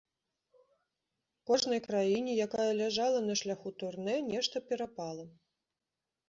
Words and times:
Кожнай 1.49 1.81
краіне, 1.87 2.31
якая 2.45 2.65
ляжала 2.79 3.19
на 3.27 3.37
шляху 3.43 3.69
турне, 3.85 4.17
нешта 4.31 4.55
перапала. 4.71 5.29